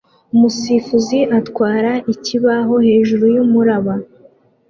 [0.33, 3.93] umusifuzi atwara ikibaho hejuru yumuraba